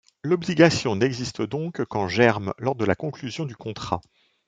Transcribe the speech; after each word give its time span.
L'obligation 0.23 0.95
n'existe 0.95 1.43
donc 1.43 1.85
qu'en 1.85 2.07
germe 2.07 2.55
lors 2.57 2.73
de 2.73 2.85
la 2.85 2.95
conclusion 2.95 3.45
du 3.45 3.55
contrat. 3.55 4.01